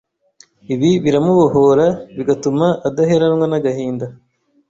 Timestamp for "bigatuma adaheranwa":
2.15-3.45